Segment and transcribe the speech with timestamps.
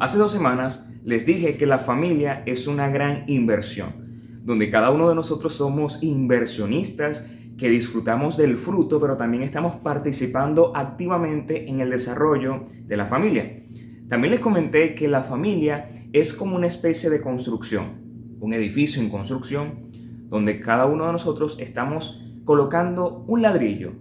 [0.00, 5.10] Hace dos semanas les dije que la familia es una gran inversión, donde cada uno
[5.10, 11.90] de nosotros somos inversionistas que disfrutamos del fruto, pero también estamos participando activamente en el
[11.90, 13.62] desarrollo de la familia.
[14.08, 19.10] También les comenté que la familia es como una especie de construcción, un edificio en
[19.10, 19.90] construcción,
[20.30, 23.92] donde cada uno de nosotros estamos colocando un ladrillo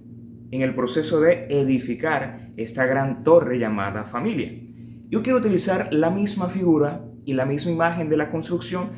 [0.52, 4.69] en el proceso de edificar esta gran torre llamada familia.
[5.10, 8.90] Yo quiero utilizar la misma figura y la misma imagen de la construcción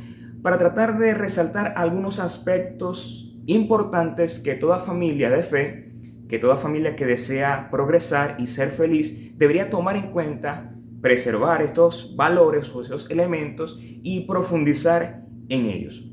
[0.42, 5.94] para tratar de resaltar algunos aspectos importantes que toda familia de fe,
[6.28, 12.14] que toda familia que desea progresar y ser feliz debería tomar en cuenta, preservar estos
[12.18, 16.04] valores o esos elementos y profundizar en ellos.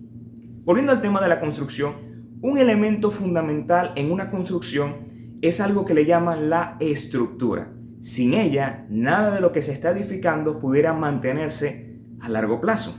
[0.62, 5.94] Volviendo al tema de la construcción, un elemento fundamental en una construcción es algo que
[5.94, 7.72] le llaman la estructura.
[8.00, 12.96] Sin ella, nada de lo que se está edificando pudiera mantenerse a largo plazo,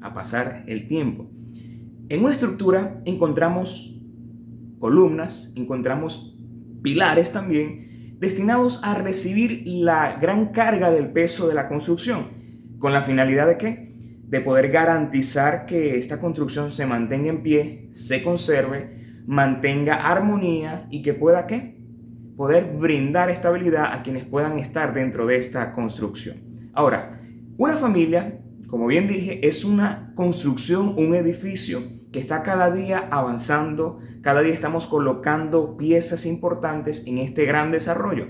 [0.00, 1.30] a pasar el tiempo.
[2.08, 4.00] En una estructura encontramos
[4.78, 6.36] columnas, encontramos
[6.82, 12.28] pilares también, destinados a recibir la gran carga del peso de la construcción,
[12.78, 13.94] con la finalidad de qué?
[14.26, 21.02] De poder garantizar que esta construcción se mantenga en pie, se conserve, mantenga armonía y
[21.02, 21.79] que pueda qué?
[22.40, 26.70] Poder brindar estabilidad a quienes puedan estar dentro de esta construcción.
[26.72, 27.20] Ahora,
[27.58, 31.80] una familia, como bien dije, es una construcción, un edificio
[32.10, 38.28] que está cada día avanzando, cada día estamos colocando piezas importantes en este gran desarrollo.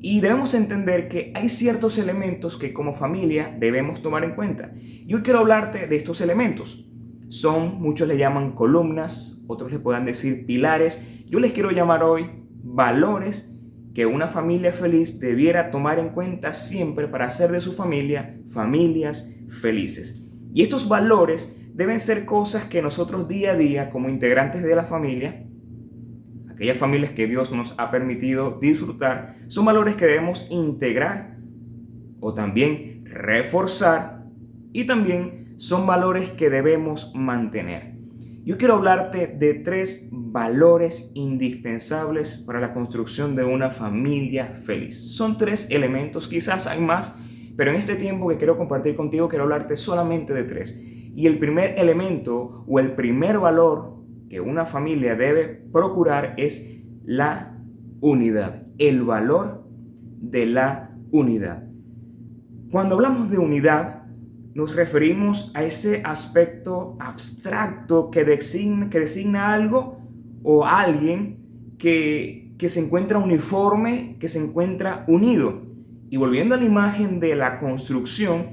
[0.00, 4.70] Y debemos entender que hay ciertos elementos que como familia debemos tomar en cuenta.
[4.76, 6.88] Y hoy quiero hablarte de estos elementos.
[7.28, 11.04] Son, muchos le llaman columnas, otros le puedan decir pilares.
[11.26, 13.52] Yo les quiero llamar hoy valores
[13.94, 19.36] que una familia feliz debiera tomar en cuenta siempre para hacer de su familia familias
[19.60, 20.26] felices.
[20.54, 24.84] Y estos valores deben ser cosas que nosotros día a día como integrantes de la
[24.84, 25.46] familia,
[26.50, 31.38] aquellas familias que Dios nos ha permitido disfrutar, son valores que debemos integrar
[32.20, 34.24] o también reforzar
[34.72, 37.91] y también son valores que debemos mantener.
[38.44, 45.14] Yo quiero hablarte de tres valores indispensables para la construcción de una familia feliz.
[45.14, 47.14] Son tres elementos, quizás hay más,
[47.56, 50.82] pero en este tiempo que quiero compartir contigo quiero hablarte solamente de tres.
[51.14, 53.98] Y el primer elemento o el primer valor
[54.28, 57.56] que una familia debe procurar es la
[58.00, 59.68] unidad, el valor
[60.20, 61.62] de la unidad.
[62.72, 64.01] Cuando hablamos de unidad,
[64.54, 69.98] nos referimos a ese aspecto abstracto que designa, algo
[70.42, 75.62] o alguien que, que se encuentra uniforme, que se encuentra unido.
[76.10, 78.46] Y volviendo a la imagen de la construcción,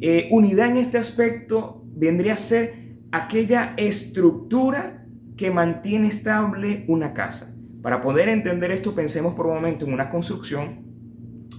[0.00, 2.74] eh, unidad en este aspecto vendría a ser
[3.12, 5.06] aquella estructura
[5.36, 7.54] que mantiene estable una casa.
[7.82, 10.85] Para poder entender esto, pensemos por un momento en una construcción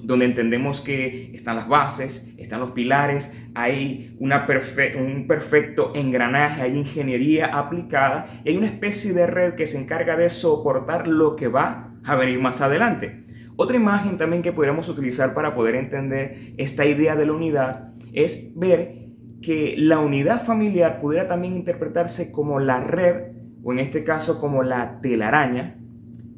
[0.03, 7.47] donde entendemos que están las bases, están los pilares, hay un perfecto engranaje, hay ingeniería
[7.57, 11.93] aplicada y hay una especie de red que se encarga de soportar lo que va
[12.03, 13.25] a venir más adelante.
[13.55, 18.53] Otra imagen también que podríamos utilizar para poder entender esta idea de la unidad es
[18.55, 19.07] ver
[19.41, 23.31] que la unidad familiar pudiera también interpretarse como la red,
[23.63, 25.75] o en este caso como la telaraña,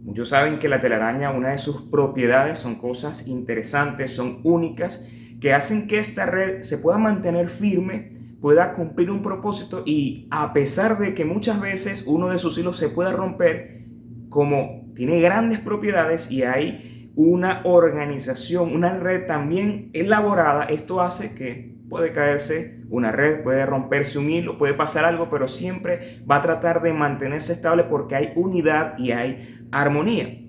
[0.04, 5.54] Muchos saben que la telaraña, una de sus propiedades son cosas interesantes, son únicas, que
[5.54, 10.98] hacen que esta red se pueda mantener firme, pueda cumplir un propósito y a pesar
[10.98, 13.86] de que muchas veces uno de sus hilos se pueda romper,
[14.30, 21.79] como tiene grandes propiedades y hay una organización, una red también elaborada, esto hace que
[21.90, 26.42] puede caerse una red, puede romperse un hilo, puede pasar algo, pero siempre va a
[26.42, 30.40] tratar de mantenerse estable porque hay unidad y hay armonía.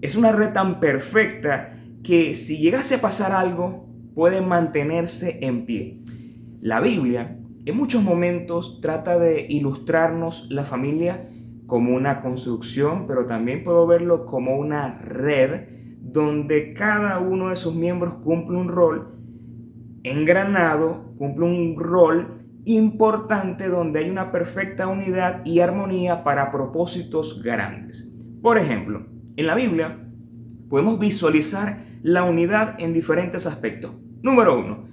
[0.00, 6.02] Es una red tan perfecta que si llegase a pasar algo, puede mantenerse en pie.
[6.60, 11.28] La Biblia en muchos momentos trata de ilustrarnos la familia
[11.66, 15.68] como una construcción, pero también puedo verlo como una red
[16.00, 19.15] donde cada uno de sus miembros cumple un rol
[20.10, 28.12] engranado, cumple un rol importante donde hay una perfecta unidad y armonía para propósitos grandes.
[28.42, 29.06] Por ejemplo,
[29.36, 29.98] en la Biblia
[30.68, 33.92] podemos visualizar la unidad en diferentes aspectos.
[34.22, 34.88] Número uno,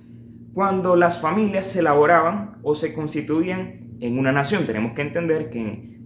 [0.53, 5.97] cuando las familias se elaboraban o se constituían en una nación, tenemos que entender que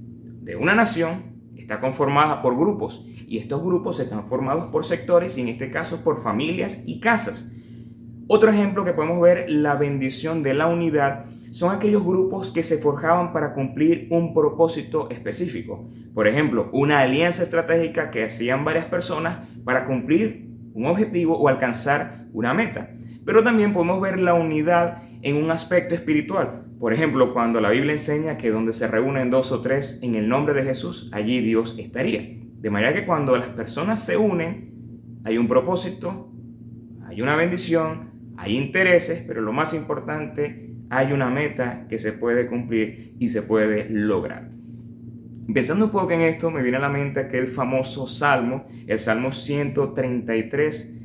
[0.41, 5.41] de una nación está conformada por grupos y estos grupos están formados por sectores y
[5.41, 7.53] en este caso por familias y casas.
[8.29, 12.77] Otro ejemplo que podemos ver, la bendición de la unidad, son aquellos grupos que se
[12.77, 15.89] forjaban para cumplir un propósito específico.
[16.13, 22.25] Por ejemplo, una alianza estratégica que hacían varias personas para cumplir un objetivo o alcanzar
[22.33, 22.91] una meta.
[23.25, 26.65] Pero también podemos ver la unidad en un aspecto espiritual.
[26.79, 30.27] Por ejemplo, cuando la Biblia enseña que donde se reúnen dos o tres en el
[30.27, 32.21] nombre de Jesús, allí Dios estaría.
[32.59, 36.31] De manera que cuando las personas se unen, hay un propósito,
[37.07, 38.06] hay una bendición,
[38.37, 43.41] hay intereses, pero lo más importante, hay una meta que se puede cumplir y se
[43.41, 44.51] puede lograr.
[45.53, 49.31] Pensando un poco en esto, me viene a la mente aquel famoso salmo, el Salmo
[49.31, 51.01] 133,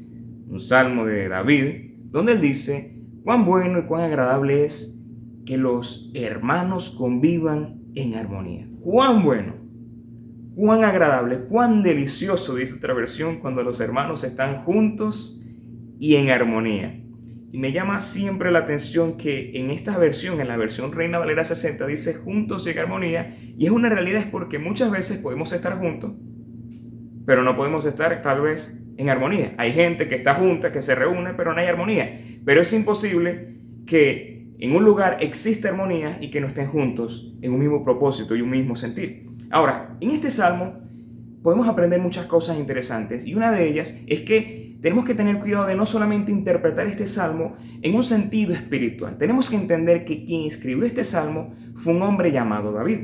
[0.48, 5.00] un salmo de David, donde él dice, cuán bueno y cuán agradable es
[5.46, 8.68] que los hermanos convivan en armonía.
[8.82, 9.54] Cuán bueno,
[10.54, 15.42] cuán agradable, cuán delicioso, dice otra versión, cuando los hermanos están juntos
[15.98, 17.01] y en armonía.
[17.52, 21.44] Y me llama siempre la atención que en esta versión, en la versión Reina Valera
[21.44, 23.36] 60, dice juntos en armonía.
[23.58, 26.12] Y es una realidad es porque muchas veces podemos estar juntos,
[27.26, 29.54] pero no podemos estar tal vez en armonía.
[29.58, 32.18] Hay gente que está junta, que se reúne, pero no hay armonía.
[32.42, 37.52] Pero es imposible que en un lugar exista armonía y que no estén juntos en
[37.52, 39.26] un mismo propósito y un mismo sentir.
[39.50, 40.80] Ahora, en este salmo
[41.42, 45.66] podemos aprender muchas cosas interesantes y una de ellas es que tenemos que tener cuidado
[45.66, 49.16] de no solamente interpretar este salmo en un sentido espiritual.
[49.16, 52.98] Tenemos que entender que quien escribió este salmo fue un hombre llamado David,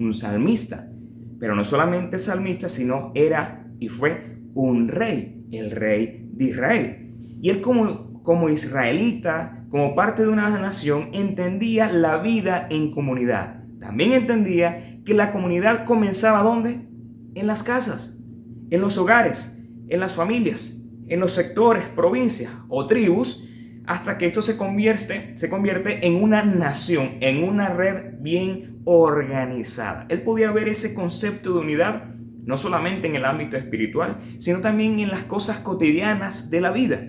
[0.00, 0.90] un salmista.
[1.38, 7.14] Pero no solamente salmista, sino era y fue un rey, el rey de Israel.
[7.42, 13.64] Y él como, como israelita, como parte de una nación, entendía la vida en comunidad.
[13.80, 16.88] También entendía que la comunidad comenzaba ¿dónde?
[17.34, 18.18] En las casas,
[18.70, 19.53] en los hogares,
[19.88, 23.48] en las familias, en los sectores, provincias o tribus,
[23.86, 30.06] hasta que esto se convierte, se convierte en una nación, en una red bien organizada.
[30.08, 32.14] Él podía ver ese concepto de unidad
[32.44, 37.00] no solamente en el ámbito espiritual, sino también en las cosas cotidianas de la vida.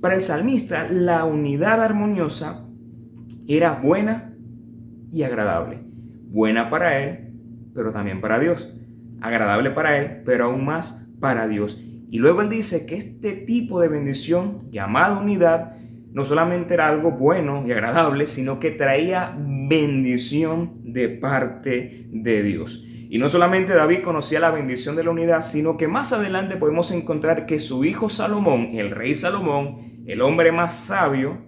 [0.00, 2.66] Para el salmista, la unidad armoniosa
[3.46, 4.34] era buena
[5.12, 5.80] y agradable.
[6.28, 7.34] Buena para él,
[7.74, 8.72] pero también para Dios.
[9.20, 11.78] Agradable para él, pero aún más para Dios.
[12.10, 15.76] Y luego él dice que este tipo de bendición, llamada unidad,
[16.12, 22.84] no solamente era algo bueno y agradable, sino que traía bendición de parte de Dios.
[23.08, 26.90] Y no solamente David conocía la bendición de la unidad, sino que más adelante podemos
[26.90, 31.38] encontrar que su hijo Salomón, el rey Salomón, el hombre más sabio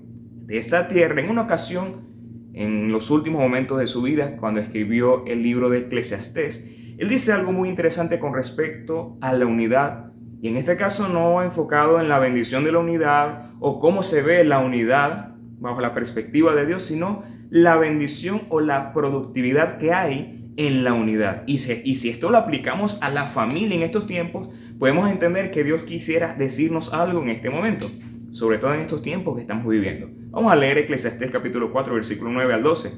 [0.47, 2.13] de esta tierra, en una ocasión,
[2.53, 6.69] en los últimos momentos de su vida, cuando escribió el libro de Eclesiastés,
[6.99, 10.13] él dice algo muy interesante con respecto a la unidad,
[10.43, 14.23] y en este caso no enfocado en la bendición de la unidad o cómo se
[14.23, 19.93] ve la unidad bajo la perspectiva de Dios, sino la bendición o la productividad que
[19.93, 21.45] hay en la unidad.
[21.47, 24.49] Y si, y si esto lo aplicamos a la familia en estos tiempos,
[24.81, 27.89] podemos entender que Dios quisiera decirnos algo en este momento,
[28.33, 30.09] sobre todo en estos tiempos que estamos viviendo.
[30.33, 32.93] Vamos a leer Eclesiastés capítulo 4, versículo 9 al 12.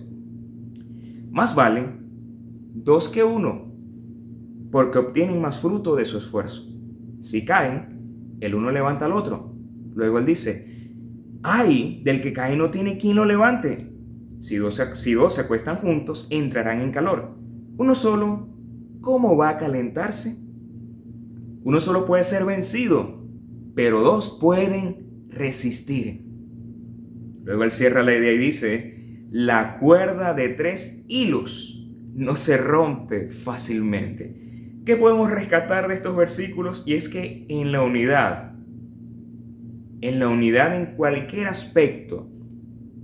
[1.31, 1.99] Más valen
[2.73, 3.70] dos que uno,
[4.73, 6.74] porque obtienen más fruto de su esfuerzo.
[7.25, 9.55] Si caen, el uno levanta al otro.
[9.94, 10.91] Luego él dice,
[11.43, 13.90] ay del que cae no tiene quien lo levante.
[14.40, 17.35] Si dos, si dos se acuestan juntos, entrarán en calor.
[17.78, 18.50] Uno solo,
[19.00, 20.37] ¿cómo va a calentarse?
[21.62, 23.25] Uno solo puede ser vencido,
[23.75, 26.26] pero dos pueden resistir.
[27.43, 33.31] Luego él cierra la idea y dice, la cuerda de tres hilos no se rompe
[33.31, 34.43] fácilmente.
[34.85, 36.83] ¿Qué podemos rescatar de estos versículos?
[36.87, 38.53] Y es que en la unidad,
[40.03, 42.29] en la unidad en cualquier aspecto,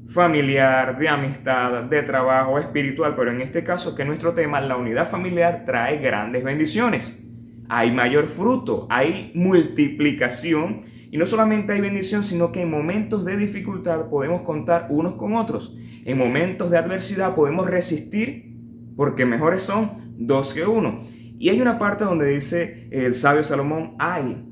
[0.07, 5.09] familiar, de amistad, de trabajo, espiritual, pero en este caso que nuestro tema, la unidad
[5.09, 7.25] familiar trae grandes bendiciones.
[7.71, 13.39] Hay mayor fruto, hay multiplicación y no solamente hay bendición, sino que en momentos de
[13.39, 15.75] dificultad podemos contar unos con otros.
[16.05, 18.55] En momentos de adversidad podemos resistir
[18.97, 21.01] porque mejores son dos que uno.
[21.40, 24.44] Y hay una parte donde dice el sabio Salomón, hay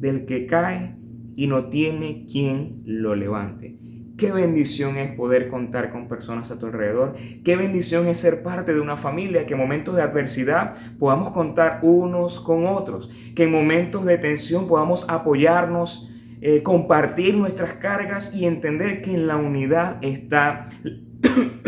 [0.00, 0.96] del que cae
[1.36, 3.78] y no tiene quien lo levante.
[4.18, 7.14] Qué bendición es poder contar con personas a tu alrededor.
[7.44, 11.78] Qué bendición es ser parte de una familia que en momentos de adversidad podamos contar
[11.82, 13.08] unos con otros.
[13.36, 19.28] Que en momentos de tensión podamos apoyarnos, eh, compartir nuestras cargas y entender que en
[19.28, 20.70] la unidad está,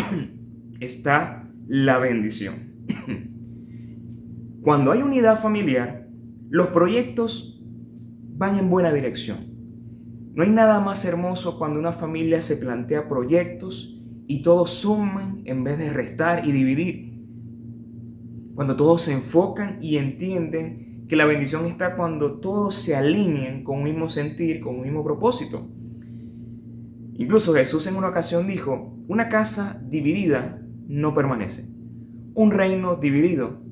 [0.81, 2.55] está la bendición.
[4.65, 6.09] Cuando hay unidad familiar,
[6.49, 7.63] los proyectos
[8.37, 9.53] van en buena dirección
[10.33, 15.65] No hay nada más hermoso cuando una familia se plantea proyectos y todos suman en
[15.65, 17.13] vez de restar y dividir.
[18.55, 23.81] Cuando todos se enfocan y entienden que la bendición está cuando todos se alineen con
[23.81, 25.69] un mismo sentir, con un mismo propósito.
[27.13, 31.69] Incluso Jesús en una ocasión dijo, una casa dividida no permanece.
[32.33, 33.64] Un reino dividido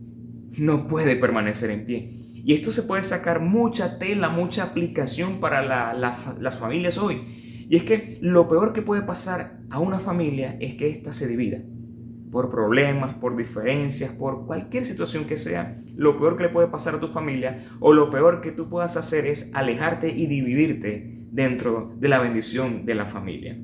[0.57, 2.23] no puede permanecer en pie.
[2.45, 7.67] Y esto se puede sacar mucha tela, mucha aplicación para las familias hoy.
[7.69, 11.27] Y es que lo peor que puede pasar a una familia es que ésta se
[11.27, 11.59] divida.
[12.31, 16.95] Por problemas, por diferencias, por cualquier situación que sea, lo peor que le puede pasar
[16.95, 21.95] a tu familia o lo peor que tú puedas hacer es alejarte y dividirte dentro
[21.97, 23.57] de la bendición de la familia.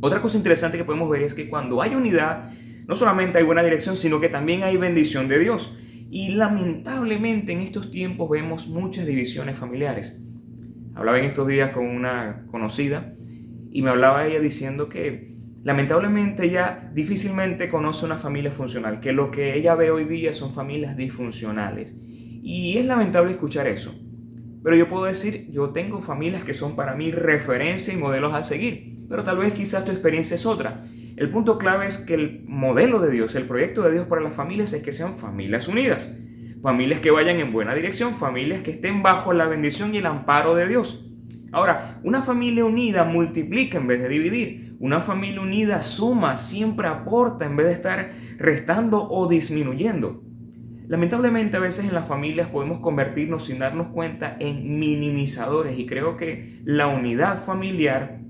[0.00, 2.52] Otra cosa interesante que podemos ver es que cuando hay unidad,
[2.86, 5.76] no solamente hay buena dirección, sino que también hay bendición de Dios.
[6.10, 10.22] Y lamentablemente en estos tiempos vemos muchas divisiones familiares.
[10.94, 13.14] Hablaba en estos días con una conocida
[13.70, 19.30] y me hablaba ella diciendo que lamentablemente ella difícilmente conoce una familia funcional, que lo
[19.30, 21.94] que ella ve hoy día son familias disfuncionales.
[22.00, 23.94] Y es lamentable escuchar eso.
[24.62, 28.42] Pero yo puedo decir, yo tengo familias que son para mí referencia y modelos a
[28.42, 30.84] seguir, pero tal vez quizás tu experiencia es otra.
[31.18, 34.34] El punto clave es que el modelo de Dios, el proyecto de Dios para las
[34.34, 36.16] familias es que sean familias unidas.
[36.62, 40.54] Familias que vayan en buena dirección, familias que estén bajo la bendición y el amparo
[40.54, 41.10] de Dios.
[41.50, 44.76] Ahora, una familia unida multiplica en vez de dividir.
[44.78, 50.22] Una familia unida suma, siempre aporta en vez de estar restando o disminuyendo.
[50.86, 56.16] Lamentablemente a veces en las familias podemos convertirnos sin darnos cuenta en minimizadores y creo
[56.16, 58.20] que la unidad familiar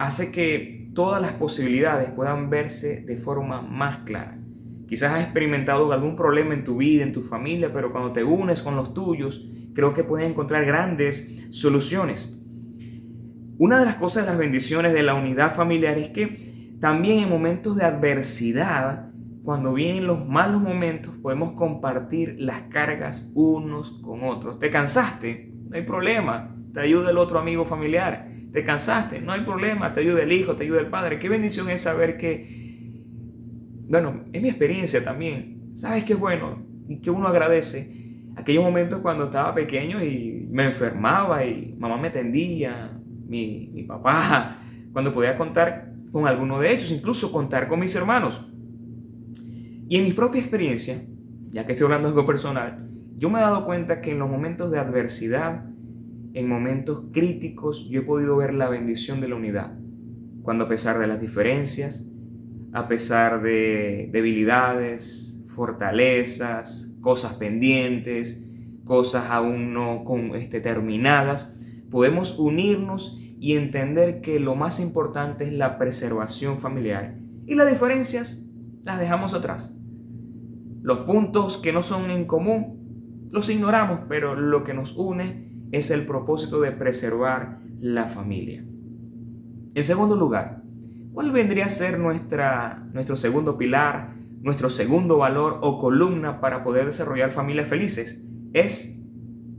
[0.00, 4.36] hace que todas las posibilidades puedan verse de forma más clara.
[4.88, 8.62] Quizás has experimentado algún problema en tu vida, en tu familia, pero cuando te unes
[8.62, 12.42] con los tuyos, creo que puedes encontrar grandes soluciones.
[13.58, 17.28] Una de las cosas de las bendiciones de la unidad familiar es que también en
[17.28, 19.12] momentos de adversidad,
[19.44, 24.58] cuando vienen los malos momentos, podemos compartir las cargas unos con otros.
[24.58, 25.52] ¿Te cansaste?
[25.68, 26.56] No hay problema.
[26.74, 30.56] Te ayuda el otro amigo familiar te cansaste, no hay problema, te ayuda el hijo,
[30.56, 31.18] te ayuda el padre.
[31.18, 33.02] Qué bendición es saber que,
[33.88, 35.72] bueno, es mi experiencia también.
[35.74, 36.64] ¿Sabes qué bueno?
[36.88, 37.98] Y que uno agradece
[38.36, 44.58] aquellos momentos cuando estaba pequeño y me enfermaba y mamá me tendía, mi, mi papá,
[44.92, 48.46] cuando podía contar con alguno de ellos, incluso contar con mis hermanos.
[49.88, 51.02] Y en mi propia experiencia,
[51.50, 54.30] ya que estoy hablando de algo personal, yo me he dado cuenta que en los
[54.30, 55.64] momentos de adversidad,
[56.34, 59.78] en momentos críticos yo he podido ver la bendición de la unidad,
[60.42, 62.10] cuando a pesar de las diferencias,
[62.72, 68.44] a pesar de debilidades, fortalezas, cosas pendientes,
[68.84, 71.54] cosas aún no con, este, terminadas,
[71.90, 77.16] podemos unirnos y entender que lo más importante es la preservación familiar
[77.46, 78.46] y las diferencias
[78.82, 79.78] las dejamos atrás.
[80.82, 85.90] Los puntos que no son en común los ignoramos, pero lo que nos une es
[85.90, 88.64] el propósito de preservar la familia.
[89.74, 90.62] En segundo lugar,
[91.12, 96.86] ¿cuál vendría a ser nuestra, nuestro segundo pilar, nuestro segundo valor o columna para poder
[96.86, 98.24] desarrollar familias felices?
[98.52, 99.06] Es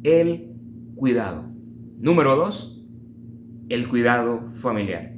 [0.04, 0.52] el
[0.96, 1.46] cuidado.
[2.00, 2.86] Número dos,
[3.70, 5.14] el cuidado familiar.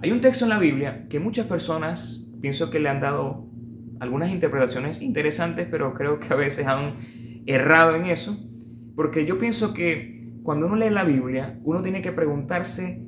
[0.00, 3.48] Hay un texto en la Biblia que muchas personas pienso que le han dado
[4.00, 6.96] algunas interpretaciones interesantes, pero creo que a veces han
[7.46, 8.38] errado en eso,
[8.94, 10.17] porque yo pienso que
[10.48, 13.06] cuando uno lee la Biblia, uno tiene que preguntarse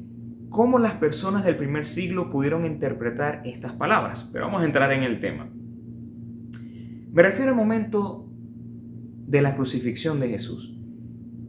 [0.50, 4.28] cómo las personas del primer siglo pudieron interpretar estas palabras.
[4.30, 5.48] Pero vamos a entrar en el tema.
[7.10, 8.28] Me refiero al momento
[9.26, 10.78] de la crucifixión de Jesús.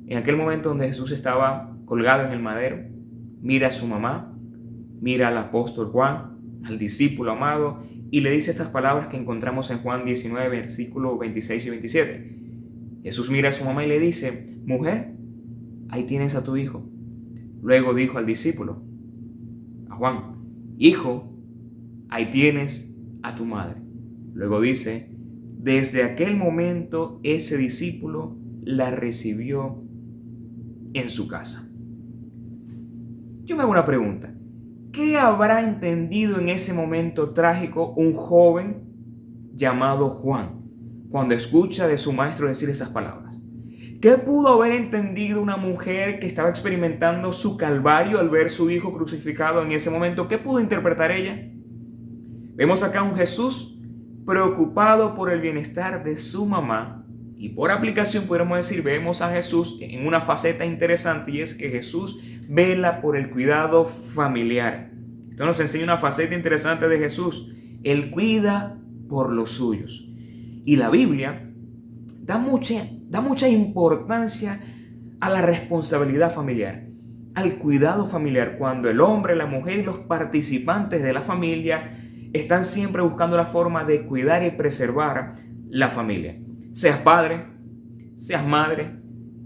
[0.08, 2.78] En aquel momento donde Jesús estaba colgado en el madero,
[3.42, 4.34] mira a su mamá,
[5.02, 9.80] mira al apóstol Juan, al discípulo amado, y le dice estas palabras que encontramos en
[9.80, 12.36] Juan 19, versículos 26 y 27.
[13.04, 15.20] Jesús mira a su mamá y le dice, mujer,
[15.92, 16.84] ahí tienes a tu hijo.
[17.62, 18.82] Luego dijo al discípulo,
[19.90, 20.38] a Juan,
[20.78, 21.32] hijo,
[22.10, 23.76] ahí tienes a tu madre.
[24.34, 25.12] Luego dice,
[25.60, 29.84] desde aquel momento ese discípulo la recibió
[30.94, 31.70] en su casa.
[33.44, 34.34] Yo me hago una pregunta.
[34.92, 38.84] ¿Qué habrá entendido en ese momento trágico un joven
[39.56, 40.62] llamado Juan
[41.10, 43.41] cuando escucha de su maestro decir esas palabras?
[44.02, 48.92] ¿Qué pudo haber entendido una mujer que estaba experimentando su calvario al ver su hijo
[48.92, 50.28] crucificado en ese momento?
[50.28, 51.40] ¿Qué pudo interpretar ella?
[52.56, 53.80] Vemos acá un Jesús
[54.26, 57.06] preocupado por el bienestar de su mamá
[57.38, 61.70] y por aplicación podemos decir, vemos a Jesús en una faceta interesante y es que
[61.70, 64.90] Jesús vela por el cuidado familiar.
[65.30, 67.54] Esto nos enseña una faceta interesante de Jesús.
[67.84, 70.08] Él cuida por los suyos.
[70.66, 71.51] Y la Biblia
[72.32, 74.62] da mucha, da mucha importancia
[75.20, 76.88] a la responsabilidad familiar,
[77.36, 81.98] al cuidado familiar, cuando el hombre, la mujer y los participantes de la familia
[82.32, 85.36] están siempre buscando la forma de cuidar y preservar
[85.68, 86.38] la familia.
[86.72, 87.48] Seas padre,
[88.16, 88.96] seas madre,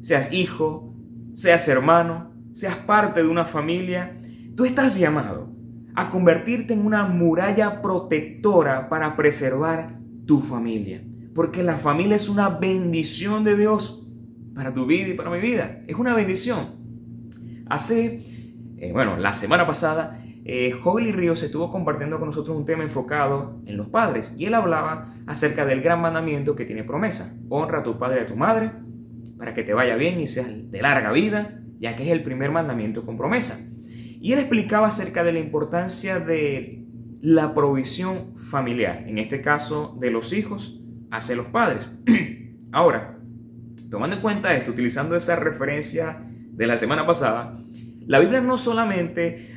[0.04, 0.94] seas hijo,
[1.34, 4.16] seas hermano, seas parte de una familia,
[4.56, 5.50] tú estás llamado
[5.96, 11.02] a convertirte en una muralla protectora para preservar tu familia.
[11.36, 14.08] Porque la familia es una bendición de Dios
[14.56, 15.82] para tu vida y para mi vida.
[15.86, 16.78] Es una bendición.
[17.68, 18.24] Hace,
[18.78, 23.60] eh, bueno, la semana pasada eh, Joel Ríos estuvo compartiendo con nosotros un tema enfocado
[23.66, 27.38] en los padres y él hablaba acerca del gran mandamiento que tiene promesa.
[27.50, 28.72] Honra a tu padre y a tu madre
[29.38, 32.52] para que te vaya bien y seas de larga vida, ya que es el primer
[32.52, 33.60] mandamiento con promesa.
[34.22, 36.86] Y él explicaba acerca de la importancia de
[37.20, 40.85] la provisión familiar, en este caso de los hijos
[41.16, 41.88] hacia los padres.
[42.72, 43.18] Ahora,
[43.90, 47.60] tomando en cuenta esto, utilizando esa referencia de la semana pasada,
[48.06, 49.56] la Biblia no solamente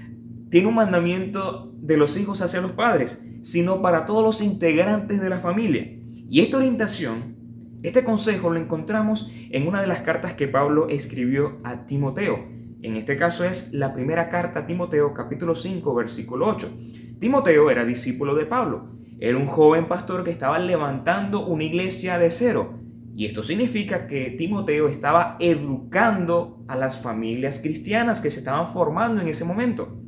[0.51, 5.29] tiene un mandamiento de los hijos hacia los padres, sino para todos los integrantes de
[5.29, 5.87] la familia.
[6.31, 7.37] Y esta orientación,
[7.83, 12.47] este consejo lo encontramos en una de las cartas que Pablo escribió a Timoteo.
[12.83, 16.71] En este caso es la primera carta a Timoteo capítulo 5 versículo 8.
[17.19, 18.91] Timoteo era discípulo de Pablo.
[19.21, 22.81] Era un joven pastor que estaba levantando una iglesia de cero.
[23.17, 29.21] Y esto significa que Timoteo estaba educando a las familias cristianas que se estaban formando
[29.21, 29.99] en ese momento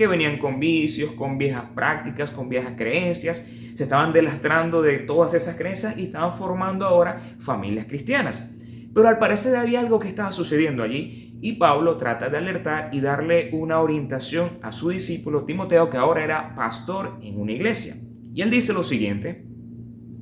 [0.00, 5.34] que venían con vicios, con viejas prácticas, con viejas creencias, se estaban delastrando de todas
[5.34, 8.50] esas creencias y estaban formando ahora familias cristianas.
[8.94, 13.02] Pero al parecer había algo que estaba sucediendo allí y Pablo trata de alertar y
[13.02, 17.94] darle una orientación a su discípulo Timoteo, que ahora era pastor en una iglesia.
[18.32, 19.44] Y él dice lo siguiente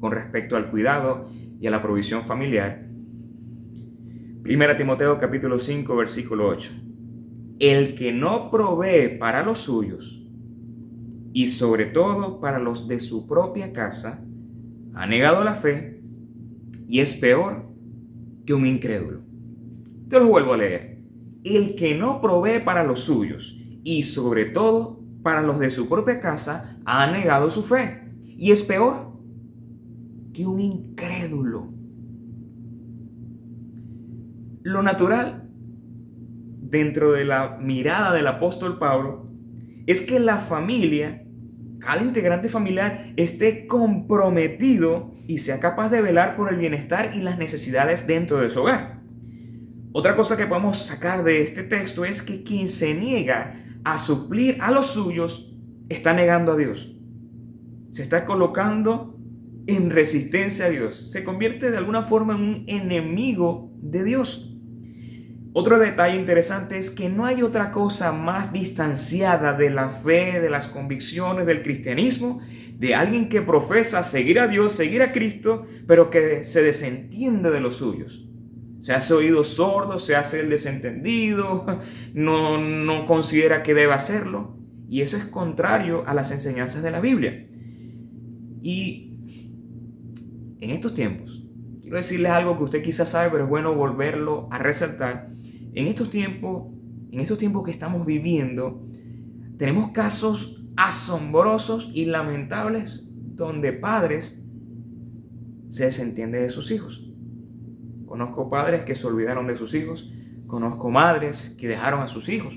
[0.01, 1.29] con respecto al cuidado
[1.61, 2.87] y a la provisión familiar.
[4.43, 6.89] Primera Timoteo capítulo 5 versículo 8
[7.59, 10.23] el que no provee para los suyos
[11.33, 14.25] y sobre todo para los de su propia casa,
[14.95, 16.01] ha negado la fe
[16.89, 17.67] y es peor
[18.47, 19.21] que un incrédulo.
[20.09, 20.99] Te lo vuelvo a leer.
[21.45, 26.21] El que no provee para los suyos y sobre todo para los de su propia
[26.21, 29.13] casa, ha negado su fe y es peor
[30.33, 31.73] que un incrédulo.
[34.63, 35.49] Lo natural
[36.61, 39.29] dentro de la mirada del apóstol Pablo
[39.87, 41.25] es que la familia,
[41.81, 47.39] cada integrante familiar, esté comprometido y sea capaz de velar por el bienestar y las
[47.39, 49.01] necesidades dentro de su hogar.
[49.93, 53.55] Otra cosa que podemos sacar de este texto es que quien se niega
[53.93, 55.55] a suplir a los suyos
[55.89, 56.95] está negando a Dios.
[57.93, 59.19] Se está colocando
[59.67, 61.11] en resistencia a Dios.
[61.11, 64.55] Se convierte de alguna forma en un enemigo de Dios.
[65.55, 70.51] Otro detalle interesante es que no hay otra cosa más distanciada de la fe, de
[70.51, 72.41] las convicciones del cristianismo,
[72.79, 77.61] de alguien que profesa seguir a Dios, seguir a Cristo, pero que se desentiende de
[77.61, 78.28] los suyos.
[78.81, 81.67] Se hace oído sordo, se hace el desentendido,
[82.15, 84.57] no, no considera que debe hacerlo.
[84.89, 87.47] Y eso es contrario a las enseñanzas de la Biblia.
[88.63, 89.09] Y
[90.61, 91.47] en estos tiempos,
[91.81, 95.31] quiero decirles algo que usted quizás sabe, pero es bueno volverlo a resaltar.
[95.75, 96.73] En estos tiempos,
[97.11, 98.83] en estos tiempos que estamos viviendo,
[99.59, 104.45] tenemos casos asombrosos y lamentables donde padres
[105.71, 107.08] se desentienden de sus hijos.
[108.09, 110.11] Conozco padres que se olvidaron de sus hijos,
[110.47, 112.55] conozco madres que dejaron a sus hijos,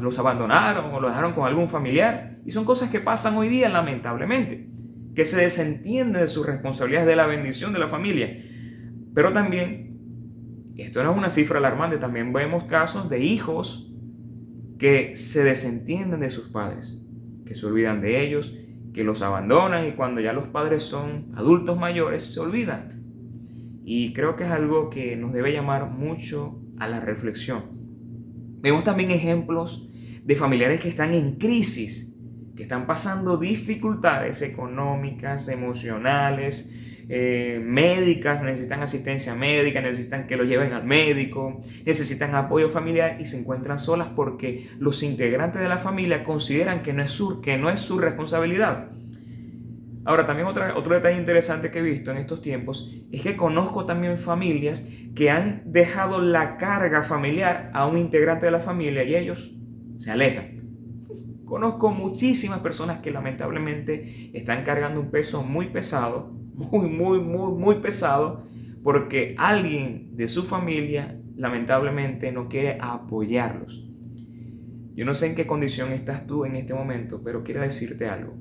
[0.00, 2.38] los abandonaron o los dejaron con algún familiar.
[2.44, 4.68] Y son cosas que pasan hoy día lamentablemente,
[5.14, 8.44] que se desentienden de sus responsabilidades de la bendición de la familia.
[9.14, 9.90] Pero también
[10.76, 13.94] esto no es una cifra alarmante, también vemos casos de hijos
[14.78, 16.98] que se desentienden de sus padres,
[17.46, 18.56] que se olvidan de ellos,
[18.92, 22.99] que los abandonan y cuando ya los padres son adultos mayores se olvidan.
[23.84, 27.64] Y creo que es algo que nos debe llamar mucho a la reflexión.
[28.60, 29.88] Vemos también ejemplos
[30.24, 32.14] de familiares que están en crisis,
[32.54, 36.72] que están pasando dificultades económicas, emocionales,
[37.12, 43.26] eh, médicas, necesitan asistencia médica, necesitan que lo lleven al médico, necesitan apoyo familiar y
[43.26, 47.56] se encuentran solas porque los integrantes de la familia consideran que no es su, que
[47.56, 48.90] no es su responsabilidad.
[50.04, 53.84] Ahora, también otra, otro detalle interesante que he visto en estos tiempos es que conozco
[53.84, 59.14] también familias que han dejado la carga familiar a un integrante de la familia y
[59.14, 59.54] ellos
[59.98, 60.60] se alejan.
[61.44, 67.74] Conozco muchísimas personas que lamentablemente están cargando un peso muy pesado, muy, muy, muy, muy
[67.76, 68.46] pesado,
[68.82, 73.86] porque alguien de su familia lamentablemente no quiere apoyarlos.
[74.94, 78.34] Yo no sé en qué condición estás tú en este momento, pero quiero decirte algo.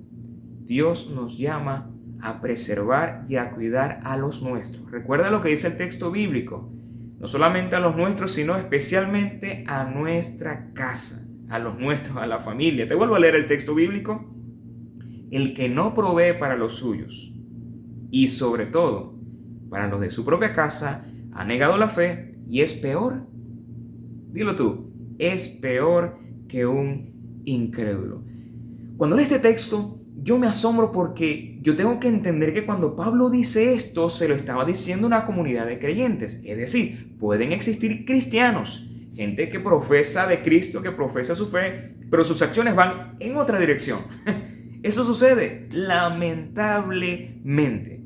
[0.70, 1.90] Dios nos llama
[2.22, 4.92] a preservar y a cuidar a los nuestros.
[4.92, 6.72] Recuerda lo que dice el texto bíblico.
[7.18, 12.40] No solamente a los nuestros, sino especialmente a nuestra casa, a los nuestros, a la
[12.40, 12.88] familia.
[12.88, 14.32] Te vuelvo a leer el texto bíblico.
[15.32, 17.34] El que no provee para los suyos
[18.12, 19.16] y sobre todo
[19.72, 23.28] para los de su propia casa, ha negado la fe y es peor.
[24.32, 28.24] Dilo tú, es peor que un incrédulo.
[28.98, 33.30] Cuando leo este texto, yo me asombro porque yo tengo que entender que cuando Pablo
[33.30, 36.40] dice esto, se lo estaba diciendo una comunidad de creyentes.
[36.44, 42.24] Es decir, pueden existir cristianos, gente que profesa de Cristo, que profesa su fe, pero
[42.24, 44.00] sus acciones van en otra dirección.
[44.84, 48.02] Eso sucede lamentablemente.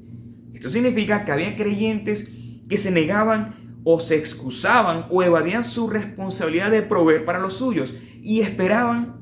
[0.53, 2.31] Esto significa que había creyentes
[2.67, 7.93] que se negaban o se excusaban o evadían su responsabilidad de proveer para los suyos
[8.21, 9.21] y esperaban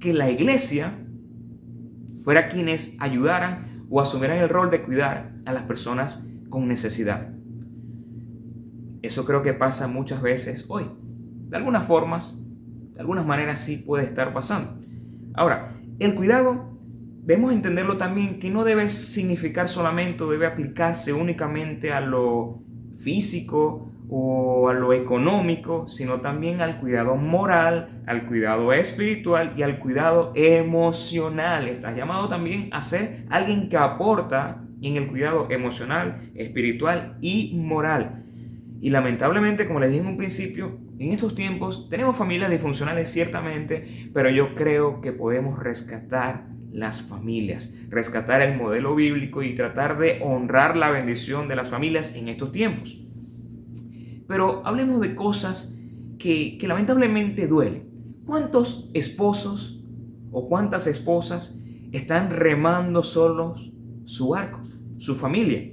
[0.00, 0.98] que la iglesia
[2.28, 7.30] fuera quienes ayudaran o asumieran el rol de cuidar a las personas con necesidad.
[9.00, 10.90] Eso creo que pasa muchas veces hoy.
[11.48, 12.46] De algunas formas,
[12.92, 14.78] de algunas maneras sí puede estar pasando.
[15.32, 16.78] Ahora, el cuidado
[17.22, 22.62] debemos entenderlo también que no debe significar solamente o debe aplicarse únicamente a lo
[22.98, 29.78] físico o a lo económico, sino también al cuidado moral, al cuidado espiritual y al
[29.78, 31.68] cuidado emocional.
[31.68, 38.24] Estás llamado también a ser alguien que aporta en el cuidado emocional, espiritual y moral.
[38.80, 44.10] Y lamentablemente, como les dije en un principio, en estos tiempos tenemos familias disfuncionales ciertamente,
[44.14, 50.20] pero yo creo que podemos rescatar las familias, rescatar el modelo bíblico y tratar de
[50.22, 53.07] honrar la bendición de las familias en estos tiempos.
[54.28, 55.76] Pero hablemos de cosas
[56.18, 57.88] que, lamentablemente duelen.
[58.26, 59.82] ¿Cuántos esposos
[60.30, 63.72] o cuántas esposas están remando solos
[64.04, 64.60] su arco,
[64.98, 65.72] su familia?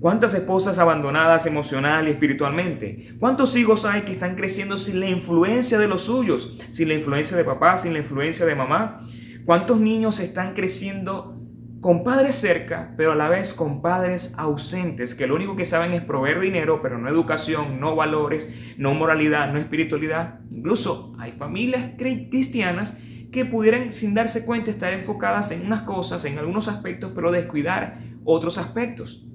[0.00, 3.14] ¿Cuántas esposas abandonadas emocional y espiritualmente?
[3.20, 6.58] ¿Cuántos hijos hay que están creciendo sin la influencia de los suyos?
[6.70, 9.06] Sin la influencia de papá, sin la influencia de mamá.
[9.44, 11.41] ¿Cuántos niños están creciendo
[11.82, 15.90] con padres cerca, pero a la vez con padres ausentes, que lo único que saben
[15.90, 20.38] es proveer dinero, pero no educación, no valores, no moralidad, no espiritualidad.
[20.48, 22.96] Incluso hay familias cristianas
[23.32, 27.98] que pudieran, sin darse cuenta, estar enfocadas en unas cosas, en algunos aspectos, pero descuidar
[28.22, 29.26] otros aspectos.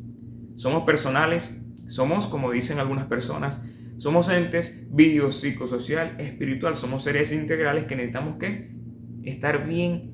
[0.55, 3.61] Somos personales, somos, como dicen algunas personas,
[3.97, 8.71] somos entes biopsicosocial, espiritual, somos seres integrales que necesitamos que
[9.23, 10.13] estar bien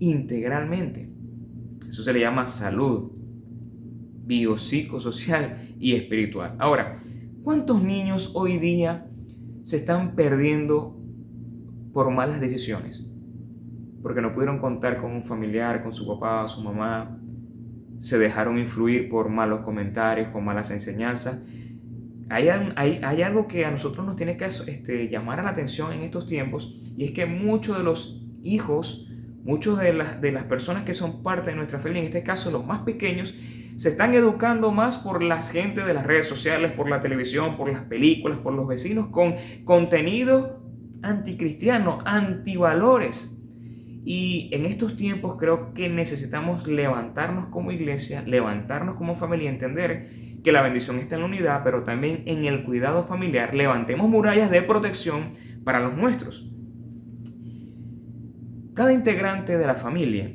[0.00, 1.09] integralmente.
[1.90, 3.10] Eso se le llama salud
[4.24, 6.54] biopsicosocial y espiritual.
[6.60, 7.00] Ahora,
[7.42, 9.08] ¿cuántos niños hoy día
[9.64, 10.96] se están perdiendo
[11.92, 13.04] por malas decisiones?
[14.04, 17.18] Porque no pudieron contar con un familiar, con su papá, su mamá,
[17.98, 21.42] se dejaron influir por malos comentarios, con malas enseñanzas.
[22.28, 26.02] Hay, hay, algo que a nosotros nos tiene que este, llamar a la atención en
[26.02, 29.09] estos tiempos y es que muchos de los hijos
[29.44, 32.50] Muchos de las, de las personas que son parte de nuestra familia, en este caso
[32.50, 33.34] los más pequeños,
[33.76, 37.72] se están educando más por la gente de las redes sociales, por la televisión, por
[37.72, 40.60] las películas, por los vecinos, con contenido
[41.02, 43.38] anticristiano, antivalores.
[44.04, 50.10] Y en estos tiempos creo que necesitamos levantarnos como iglesia, levantarnos como familia, entender
[50.42, 53.54] que la bendición está en la unidad, pero también en el cuidado familiar.
[53.54, 56.49] Levantemos murallas de protección para los nuestros.
[58.74, 60.32] Cada integrante de la familia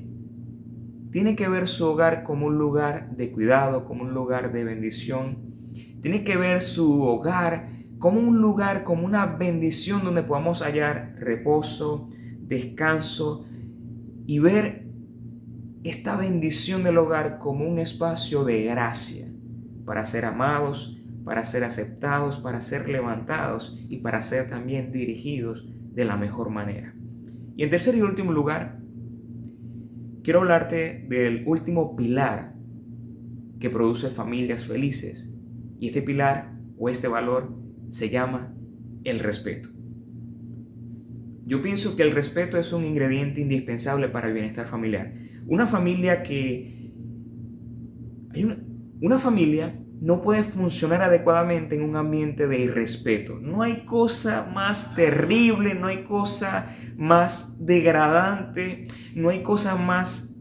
[1.12, 5.38] tiene que ver su hogar como un lugar de cuidado, como un lugar de bendición.
[6.02, 12.10] Tiene que ver su hogar como un lugar, como una bendición donde podamos hallar reposo,
[12.42, 13.46] descanso
[14.26, 14.86] y ver
[15.86, 19.32] esta bendición del hogar como un espacio de gracia
[19.86, 26.04] para ser amados, para ser aceptados, para ser levantados y para ser también dirigidos de
[26.04, 26.95] la mejor manera.
[27.56, 28.80] Y en tercer y último lugar,
[30.24, 32.54] quiero hablarte del último pilar
[33.60, 35.34] que produce familias felices.
[35.80, 37.56] Y este pilar o este valor
[37.90, 38.54] se llama
[39.04, 39.70] el respeto.
[41.46, 45.14] Yo pienso que el respeto es un ingrediente indispensable para el bienestar familiar.
[45.48, 46.92] Una familia que
[48.34, 48.44] Hay
[49.00, 53.40] una, familia no puede funcionar adecuadamente en un ambiente de irrespeto.
[53.42, 60.38] No hay cosa más terrible, no hay cosa más degradante, no hay cosa más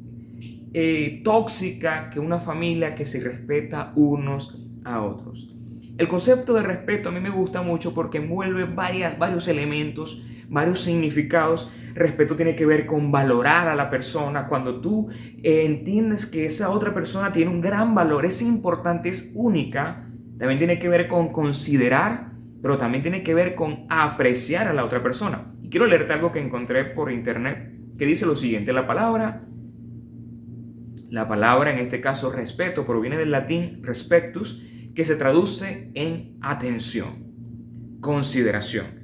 [0.74, 5.48] eh, tóxica que una familia que se respeta unos a otros.
[5.96, 10.80] El concepto de respeto a mí me gusta mucho porque envuelve varias, varios elementos, varios
[10.80, 11.70] significados.
[11.94, 14.46] Respeto tiene que ver con valorar a la persona.
[14.48, 15.08] Cuando tú
[15.42, 20.58] eh, entiendes que esa otra persona tiene un gran valor, es importante, es única, también
[20.58, 25.02] tiene que ver con considerar, pero también tiene que ver con apreciar a la otra
[25.02, 25.52] persona.
[25.62, 29.44] Y quiero leerte algo que encontré por internet que dice lo siguiente, la palabra
[31.14, 38.00] la palabra, en este caso respeto, proviene del latín respectus, que se traduce en atención,
[38.00, 39.03] consideración,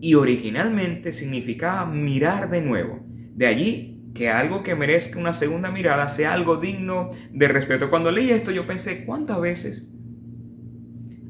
[0.00, 3.00] y originalmente significaba mirar de nuevo.
[3.34, 7.90] De allí que algo que merezca una segunda mirada sea algo digno de respeto.
[7.90, 9.94] Cuando leí esto yo pensé, ¿cuántas veces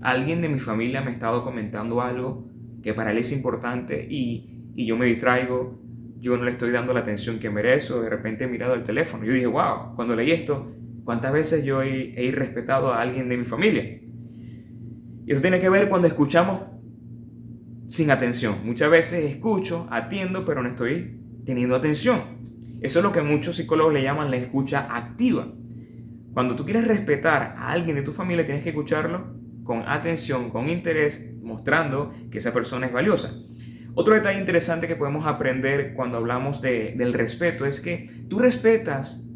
[0.00, 2.48] alguien de mi familia me ha estado comentando algo
[2.82, 5.82] que para él es importante y, y yo me distraigo,
[6.20, 9.24] yo no le estoy dando la atención que merezco, de repente he mirado el teléfono.
[9.24, 10.72] Yo dije, wow, cuando leí esto,
[11.08, 13.82] ¿Cuántas veces yo he, he irrespetado a alguien de mi familia?
[13.82, 16.60] Y eso tiene que ver cuando escuchamos
[17.88, 18.58] sin atención.
[18.64, 22.20] Muchas veces escucho, atiendo, pero no estoy teniendo atención.
[22.80, 25.48] Eso es lo que muchos psicólogos le llaman la escucha activa.
[26.32, 30.68] Cuando tú quieres respetar a alguien de tu familia, tienes que escucharlo con atención, con
[30.68, 33.34] interés, mostrando que esa persona es valiosa.
[33.94, 39.28] Otro detalle interesante que podemos aprender cuando hablamos de, del respeto es que tú respetas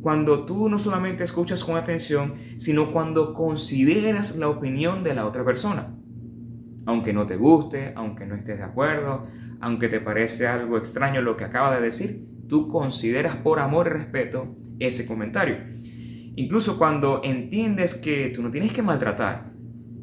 [0.00, 5.44] cuando tú no solamente escuchas con atención, sino cuando consideras la opinión de la otra
[5.44, 5.99] persona.
[6.90, 9.26] Aunque no te guste, aunque no estés de acuerdo,
[9.60, 13.90] aunque te parece algo extraño lo que acaba de decir, tú consideras por amor y
[13.90, 15.56] respeto ese comentario.
[16.34, 19.52] Incluso cuando entiendes que tú no tienes que maltratar.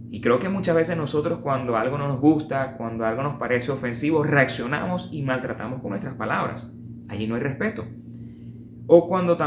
[0.10, 3.73] Y creo que muchas veces nosotros cuando algo no nos gusta, cuando algo nos parece
[3.73, 6.71] ofensivo, reaccionamos y maltratamos con nuestras palabras.
[7.10, 7.84] Allí no hay respeto
[8.88, 9.38] o cuando,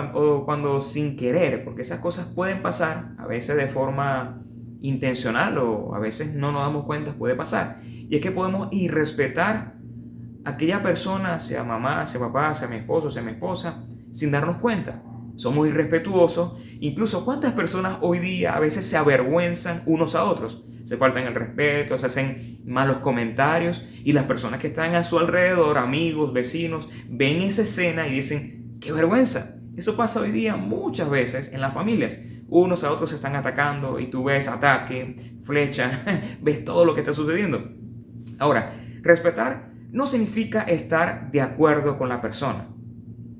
[0.44, 4.42] cuando sin querer, porque esas cosas pueden pasar, a veces de forma
[4.82, 7.80] intencional o a veces no nos damos cuenta, puede pasar.
[7.84, 9.74] Y es que podemos irrespetar
[10.44, 14.56] a aquella persona, sea mamá, sea papá, sea mi esposo, sea mi esposa, sin darnos
[14.56, 15.02] cuenta.
[15.36, 16.56] Somos irrespetuosos.
[16.80, 20.64] Incluso cuántas personas hoy día a veces se avergüenzan unos a otros.
[20.84, 25.18] Se faltan el respeto, se hacen malos comentarios y las personas que están a su
[25.18, 29.56] alrededor, amigos, vecinos, ven esa escena y dicen, ¡Qué vergüenza!
[29.76, 32.18] Eso pasa hoy día muchas veces en las familias.
[32.50, 36.02] Unos a otros se están atacando y tú ves ataque, flecha,
[36.42, 37.72] ves todo lo que está sucediendo.
[38.38, 42.66] Ahora, respetar no significa estar de acuerdo con la persona.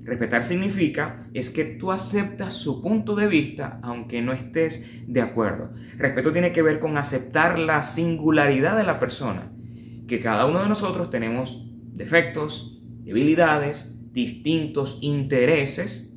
[0.03, 5.73] Respetar significa es que tú aceptas su punto de vista aunque no estés de acuerdo.
[5.99, 9.53] Respeto tiene que ver con aceptar la singularidad de la persona,
[10.09, 16.16] que cada uno de nosotros tenemos defectos, debilidades, distintos intereses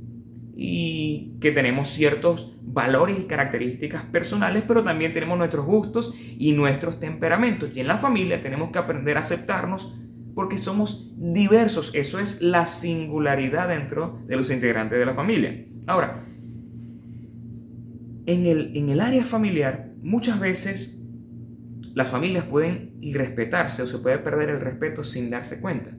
[0.56, 7.00] y que tenemos ciertos valores y características personales, pero también tenemos nuestros gustos y nuestros
[7.00, 7.70] temperamentos.
[7.76, 9.96] Y en la familia tenemos que aprender a aceptarnos
[10.34, 11.92] porque somos diversos.
[11.94, 15.66] Eso es la singularidad dentro de los integrantes de la familia.
[15.86, 16.26] Ahora,
[18.26, 20.98] en el, en el área familiar, muchas veces
[21.94, 25.92] las familias pueden irrespetarse o se puede perder el respeto sin darse cuenta,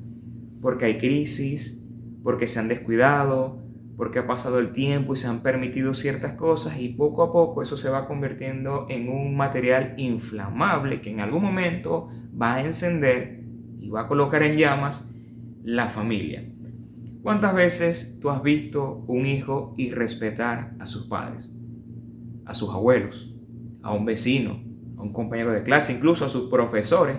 [0.60, 1.86] porque hay crisis,
[2.24, 3.62] porque se han descuidado,
[3.96, 7.62] porque ha pasado el tiempo y se han permitido ciertas cosas y poco a poco
[7.62, 12.08] eso se va convirtiendo en un material inflamable que en algún momento
[12.40, 13.44] va a encender
[13.80, 15.12] y va a colocar en llamas
[15.62, 16.44] la familia.
[17.22, 21.50] ¿Cuántas veces tú has visto un hijo irrespetar a sus padres,
[22.44, 23.32] a sus abuelos,
[23.82, 24.62] a un vecino,
[24.98, 27.16] a un compañero de clase, incluso a sus profesores?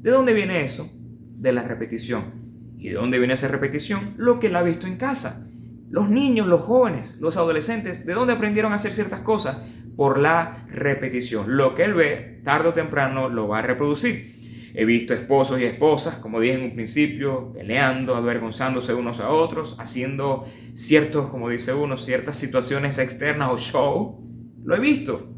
[0.00, 0.90] ¿De dónde viene eso?
[1.38, 2.46] De la repetición
[2.78, 4.14] ¿Y de dónde viene esa repetición?
[4.16, 5.48] Lo que él ha visto en casa.
[5.88, 9.58] Los niños, los jóvenes, los adolescentes, ¿de dónde aprendieron a hacer ciertas cosas?
[9.96, 11.56] Por la repetición.
[11.56, 14.36] Lo que él ve, tarde o temprano, lo va a reproducir.
[14.74, 19.74] He visto esposos y esposas, como dije en un principio, peleando, avergonzándose unos a otros,
[19.78, 24.20] haciendo ciertos, como dice uno, ciertas situaciones externas o show.
[24.64, 25.32] Lo he visto.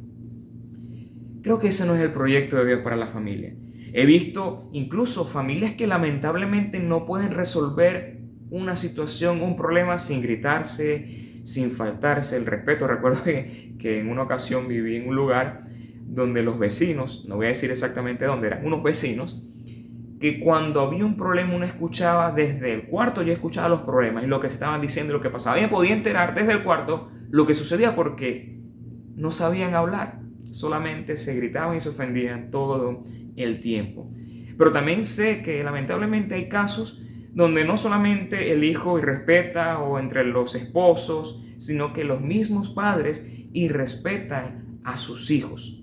[1.43, 3.55] Creo que ese no es el proyecto de Dios para la familia.
[3.93, 8.18] He visto incluso familias que lamentablemente no pueden resolver
[8.51, 12.87] una situación, un problema sin gritarse, sin faltarse el respeto.
[12.89, 15.69] Recuerdo que, en una ocasión viví en un lugar
[16.07, 19.43] donde los vecinos, no voy a decir exactamente dónde, eran unos vecinos,
[20.21, 24.27] que cuando había un problema uno escuchaba desde el cuarto, yo escuchaba los problemas y
[24.27, 25.59] lo que se estaban diciendo, lo que pasaba.
[25.59, 28.59] Y me podía enterar desde el cuarto lo que sucedía porque
[29.15, 33.05] no sabían hablar, solamente se gritaban y se ofendían todo
[33.37, 34.11] el tiempo.
[34.57, 37.01] Pero también sé que lamentablemente hay casos
[37.33, 43.27] donde no solamente el hijo irrespeta o entre los esposos, sino que los mismos padres
[43.53, 45.83] irrespetan a sus hijos.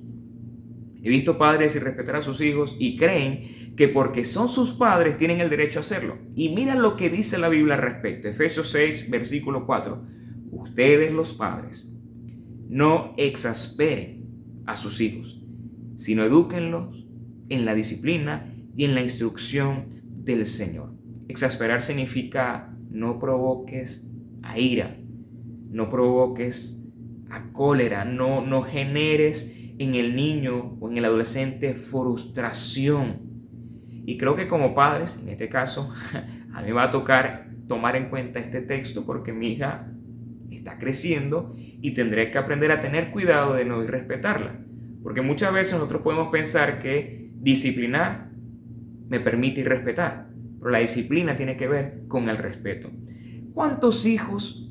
[1.03, 5.39] He visto padres irrespetar a sus hijos y creen que porque son sus padres tienen
[5.39, 6.17] el derecho a hacerlo.
[6.35, 8.27] Y mira lo que dice la Biblia al respecto.
[8.27, 10.01] Efesios 6, versículo 4.
[10.51, 11.91] Ustedes los padres
[12.69, 14.25] no exasperen
[14.65, 15.39] a sus hijos,
[15.97, 17.05] sino edúquenlos
[17.49, 19.85] en la disciplina y en la instrucción
[20.23, 20.94] del Señor.
[21.27, 24.11] Exasperar significa no provoques
[24.43, 24.97] a ira,
[25.69, 26.87] no provoques
[27.29, 33.21] a cólera, no, no generes en el niño o en el adolescente frustración.
[34.05, 35.91] Y creo que como padres, en este caso,
[36.53, 39.91] a mí va a tocar tomar en cuenta este texto porque mi hija
[40.51, 44.59] está creciendo y tendré que aprender a tener cuidado de no irrespetarla.
[45.03, 48.31] Porque muchas veces nosotros podemos pensar que disciplinar
[49.07, 50.29] me permite irrespetar,
[50.65, 52.89] pero la disciplina tiene que ver con el respeto.
[53.53, 54.67] ¿Cuántos hijos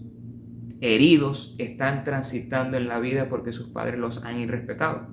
[0.81, 5.07] heridos están transitando en la vida porque sus padres los han irrespetado?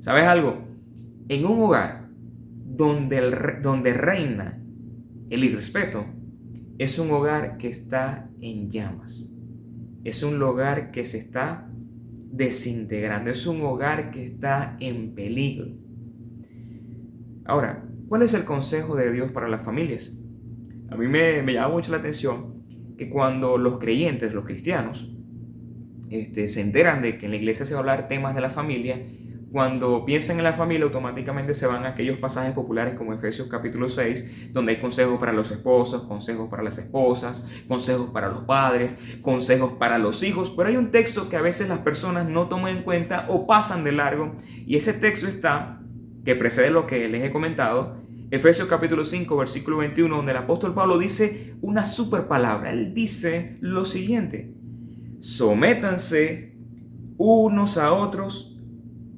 [0.00, 0.66] ¿Sabes algo?
[1.28, 2.08] En un hogar
[2.64, 4.58] donde, donde reina
[5.28, 6.06] el irrespeto,
[6.78, 9.30] es un hogar que está en llamas
[10.04, 11.68] es un hogar que se está
[12.32, 15.66] desintegrando, es un hogar que está en peligro.
[17.44, 20.18] Ahora, ¿cuál es el consejo de Dios para las familias?
[20.90, 22.62] A mí me, llama mucho la atención
[22.96, 25.10] que cuando los creyentes, los cristianos,
[26.10, 28.50] este, se enteran de que en la iglesia se va a hablar temas de la
[28.50, 29.00] familia,
[29.56, 33.88] cuando piensan en la familia, automáticamente se van a aquellos pasajes populares como Efesios capítulo
[33.88, 38.96] 6, donde hay consejos para los esposos, consejos para las esposas, consejos para los padres,
[39.22, 42.76] consejos para los hijos, pero hay un texto que a veces las personas no toman
[42.76, 44.34] en cuenta o pasan de largo,
[44.66, 45.80] y ese texto está,
[46.26, 47.98] que precede lo que les he comentado,
[48.32, 52.72] Efesios capítulo 5, versículo 21, donde el apóstol Pablo dice una super palabra.
[52.72, 54.52] Él dice lo siguiente,
[55.20, 56.56] sométanse
[57.16, 58.58] unos a otros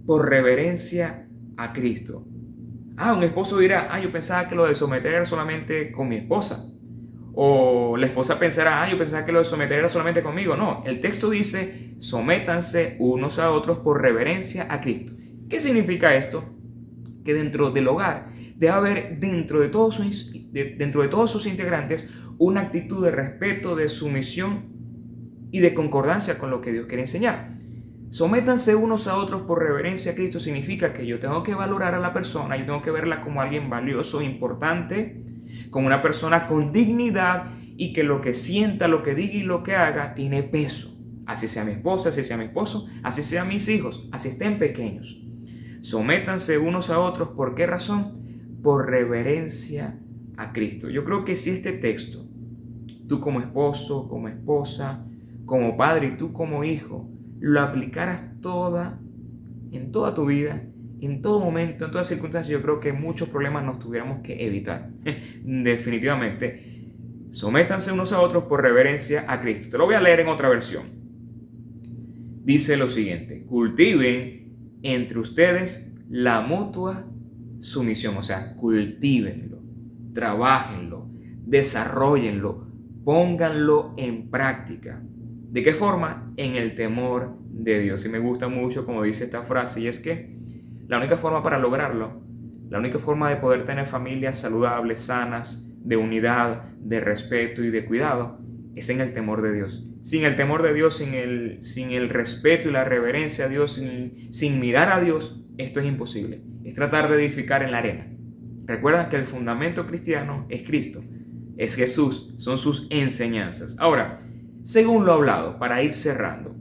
[0.07, 2.27] por reverencia a Cristo.
[2.99, 6.17] Ah, un esposo dirá, ah, yo pensaba que lo de someter era solamente con mi
[6.17, 6.71] esposa.
[7.33, 10.57] O la esposa pensará, ah, yo pensaba que lo de someter era solamente conmigo.
[10.57, 15.15] No, el texto dice, sométanse unos a otros por reverencia a Cristo.
[15.49, 16.58] ¿Qué significa esto?
[17.29, 22.09] Que dentro del hogar debe haber dentro de todos sus, dentro de todos sus integrantes
[22.39, 24.65] una actitud de respeto, de sumisión
[25.51, 27.59] y de concordancia con lo que Dios quiere enseñar.
[28.09, 32.01] Sométanse unos a otros por reverencia a Cristo significa que yo tengo que valorar a
[32.01, 35.23] la persona, yo tengo que verla como alguien valioso, importante,
[35.69, 39.63] como una persona con dignidad y que lo que sienta, lo que diga y lo
[39.63, 40.99] que haga tiene peso.
[41.27, 45.28] Así sea mi esposa, así sea mi esposo, así sean mis hijos, así estén pequeños.
[45.81, 48.59] Sométanse unos a otros, ¿por qué razón?
[48.63, 49.99] Por reverencia
[50.37, 50.89] a Cristo.
[50.89, 52.27] Yo creo que si este texto,
[53.09, 55.05] tú como esposo, como esposa,
[55.47, 57.09] como padre y tú como hijo,
[57.41, 59.01] lo aplicaras toda,
[59.73, 60.65] en toda tu vida,
[61.01, 64.91] en todo momento, en todas circunstancias, yo creo que muchos problemas nos tuviéramos que evitar.
[65.45, 66.91] Definitivamente,
[67.31, 69.69] sométanse unos a otros por reverencia a Cristo.
[69.71, 70.99] Te lo voy a leer en otra versión.
[72.45, 74.38] Dice lo siguiente, cultiven
[74.83, 77.05] entre ustedes la mutua
[77.61, 79.59] sumisión, o sea, cultívenlo,
[80.15, 81.09] trabajenlo,
[81.45, 82.67] desarrollenlo,
[83.05, 85.03] pónganlo en práctica.
[85.51, 86.33] ¿De qué forma?
[86.37, 88.05] En el temor de Dios.
[88.05, 90.37] Y me gusta mucho como dice esta frase, y es que
[90.87, 92.23] la única forma para lograrlo,
[92.71, 97.85] la única forma de poder tener familias saludables, sanas, de unidad, de respeto y de
[97.85, 98.39] cuidado,
[98.79, 99.87] es en el temor de Dios.
[100.03, 103.75] Sin el temor de Dios, sin el, sin el respeto y la reverencia a Dios,
[103.75, 106.43] sin, sin mirar a Dios, esto es imposible.
[106.65, 108.13] Es tratar de edificar en la arena.
[108.65, 111.03] Recuerda que el fundamento cristiano es Cristo,
[111.57, 113.77] es Jesús, son sus enseñanzas.
[113.79, 114.21] Ahora,
[114.63, 116.55] según lo hablado, para ir cerrando.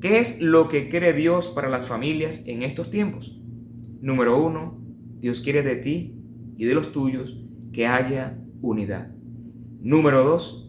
[0.00, 3.40] ¿Qué es lo que quiere Dios para las familias en estos tiempos?
[4.02, 4.78] Número uno,
[5.18, 6.20] Dios quiere de ti
[6.58, 9.10] y de los tuyos que haya unidad.
[9.80, 10.65] Número dos,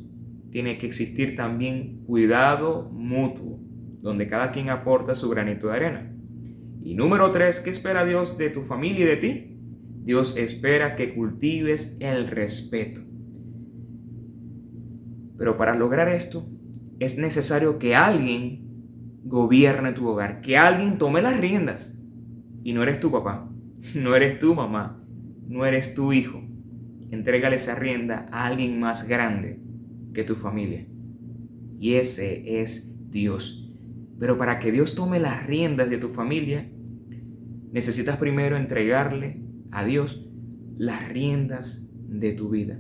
[0.51, 3.59] tiene que existir también cuidado mutuo,
[4.01, 6.13] donde cada quien aporta su granito de arena.
[6.81, 9.57] Y número tres, ¿qué espera Dios de tu familia y de ti?
[10.03, 13.01] Dios espera que cultives el respeto.
[15.37, 16.47] Pero para lograr esto
[16.99, 18.65] es necesario que alguien
[19.23, 21.99] gobierne tu hogar, que alguien tome las riendas.
[22.63, 23.51] Y no eres tu papá,
[23.95, 25.03] no eres tu mamá,
[25.47, 26.41] no eres tu hijo.
[27.11, 29.66] Entrégale esa rienda a alguien más grande
[30.18, 30.84] que tu familia.
[31.80, 33.72] Y ese es Dios.
[34.20, 36.72] Pero para que Dios tome las riendas de tu familia,
[37.72, 40.28] necesitas primero entregarle a Dios
[40.76, 42.80] las riendas de tu vida.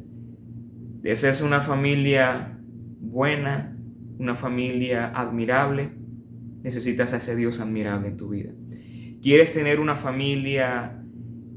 [1.03, 2.59] Deseas una familia
[2.99, 3.77] buena,
[4.17, 5.91] una familia admirable,
[6.63, 8.49] necesitas a ese Dios admirable en tu vida.
[9.21, 11.03] ¿Quieres tener una familia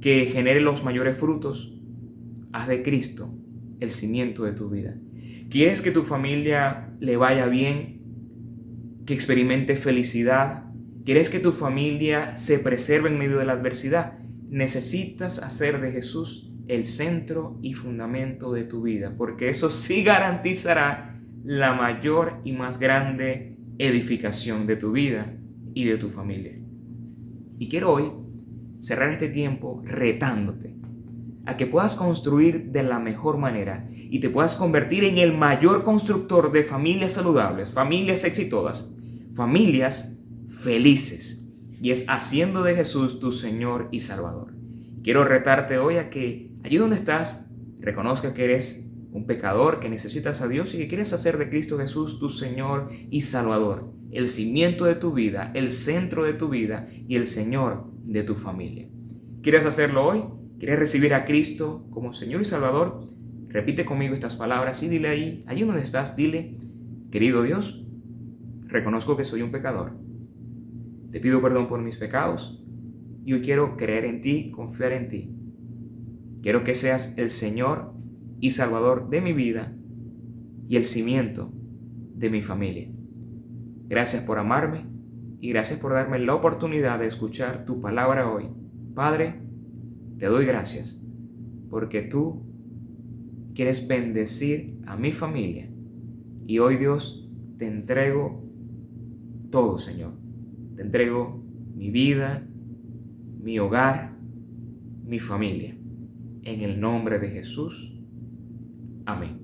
[0.03, 1.75] que genere los mayores frutos?
[2.53, 3.35] Haz de Cristo
[3.81, 4.95] el cimiento de tu vida.
[5.51, 8.03] ¿Quieres que tu familia le vaya bien?
[9.05, 10.63] Que experimente felicidad.
[11.05, 14.21] ¿Quieres que tu familia se preserve en medio de la adversidad?
[14.49, 21.21] Necesitas hacer de Jesús el centro y fundamento de tu vida, porque eso sí garantizará
[21.45, 25.37] la mayor y más grande edificación de tu vida
[25.75, 26.57] y de tu familia.
[27.59, 28.13] Y quiero hoy
[28.79, 30.77] cerrar este tiempo retándote
[31.51, 35.83] a que puedas construir de la mejor manera y te puedas convertir en el mayor
[35.83, 38.95] constructor de familias saludables, familias exitosas,
[39.35, 40.25] familias
[40.63, 41.53] felices.
[41.83, 44.55] Y es haciendo de Jesús tu Señor y Salvador.
[45.03, 50.43] Quiero retarte hoy a que allí donde estás, reconozcas que eres un pecador que necesitas
[50.43, 54.85] a Dios y que quieres hacer de Cristo Jesús tu Señor y Salvador, el cimiento
[54.85, 58.87] de tu vida, el centro de tu vida y el Señor de tu familia.
[59.43, 60.23] ¿Quieres hacerlo hoy?
[60.61, 63.07] ¿Quieres recibir a Cristo como Señor y Salvador?
[63.49, 66.59] Repite conmigo estas palabras y dile ahí, allí donde estás, dile,
[67.11, 67.83] querido Dios,
[68.67, 69.97] reconozco que soy un pecador.
[71.13, 72.63] Te pido perdón por mis pecados
[73.25, 75.35] y hoy quiero creer en ti, confiar en ti.
[76.43, 77.95] Quiero que seas el Señor
[78.39, 79.75] y Salvador de mi vida
[80.69, 81.55] y el cimiento
[82.15, 82.91] de mi familia.
[83.89, 84.85] Gracias por amarme
[85.41, 88.51] y gracias por darme la oportunidad de escuchar tu palabra hoy.
[88.95, 89.49] Padre,
[90.21, 91.03] te doy gracias
[91.71, 92.43] porque tú
[93.55, 95.71] quieres bendecir a mi familia.
[96.47, 98.45] Y hoy Dios te entrego
[99.51, 100.13] todo, Señor.
[100.77, 101.43] Te entrego
[101.75, 102.47] mi vida,
[103.43, 104.15] mi hogar,
[105.05, 105.75] mi familia.
[106.43, 107.99] En el nombre de Jesús.
[109.07, 109.41] Amén.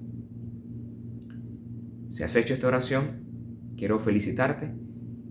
[2.11, 3.25] Si has hecho esta oración,
[3.77, 4.75] quiero felicitarte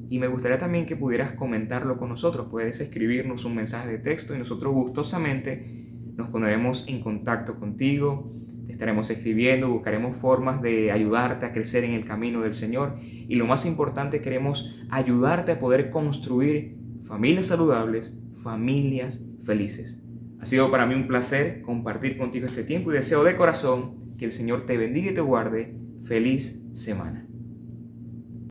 [0.09, 2.47] y me gustaría también que pudieras comentarlo con nosotros.
[2.49, 5.85] Puedes escribirnos un mensaje de texto y nosotros gustosamente
[6.15, 8.31] nos pondremos en contacto contigo.
[8.67, 12.97] Te estaremos escribiendo, buscaremos formas de ayudarte a crecer en el camino del Señor.
[13.01, 20.01] Y lo más importante, queremos ayudarte a poder construir familias saludables, familias felices.
[20.39, 24.25] Ha sido para mí un placer compartir contigo este tiempo y deseo de corazón que
[24.25, 25.75] el Señor te bendiga y te guarde.
[26.03, 27.24] Feliz semana.